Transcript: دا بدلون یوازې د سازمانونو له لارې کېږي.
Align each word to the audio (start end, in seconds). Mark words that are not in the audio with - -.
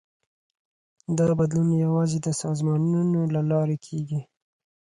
دا 1.17 1.27
بدلون 1.39 1.69
یوازې 1.85 2.17
د 2.21 2.27
سازمانونو 2.43 3.19
له 3.33 3.41
لارې 3.51 3.77
کېږي. 3.85 4.21